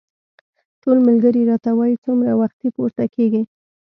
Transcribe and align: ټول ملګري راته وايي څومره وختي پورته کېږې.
ټول 0.81 0.97
ملګري 1.07 1.41
راته 1.49 1.69
وايي 1.77 1.95
څومره 2.05 2.31
وختي 2.41 2.67
پورته 2.75 3.03
کېږې. 3.15 3.41